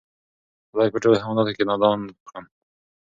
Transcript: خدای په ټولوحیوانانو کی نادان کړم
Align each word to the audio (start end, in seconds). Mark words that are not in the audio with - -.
خدای 0.69 0.89
په 0.93 0.99
ټولوحیوانانو 1.03 1.55
کی 1.57 1.63
نادان 1.69 1.99
کړم 2.27 2.45